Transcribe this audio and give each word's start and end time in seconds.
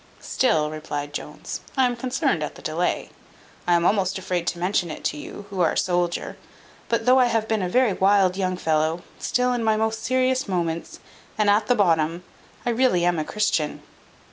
"Still," 0.19 0.71
replied 0.71 1.13
Jones, 1.13 1.61
"I 1.77 1.85
am 1.85 1.95
concerned 1.95 2.41
at 2.41 2.55
the 2.55 2.63
delay. 2.63 3.11
I 3.67 3.73
am 3.73 3.85
almost 3.85 4.17
afraid 4.17 4.47
to 4.47 4.57
mention 4.57 4.89
it 4.89 5.03
to 5.03 5.15
you 5.15 5.45
who 5.51 5.61
are 5.61 5.73
a 5.73 5.77
soldier; 5.77 6.37
but 6.89 7.05
though 7.05 7.19
I 7.19 7.27
have 7.27 7.47
been 7.47 7.61
a 7.61 7.69
very 7.69 7.93
wild 7.93 8.35
young 8.35 8.57
fellow, 8.57 9.03
still 9.19 9.53
in 9.53 9.63
my 9.63 9.77
most 9.77 10.03
serious 10.03 10.47
moments, 10.47 10.99
and 11.37 11.51
at 11.51 11.67
the 11.67 11.75
bottom, 11.75 12.23
I 12.65 12.71
am 12.71 12.77
really 12.77 13.05
a 13.05 13.23
Christian." 13.23 13.83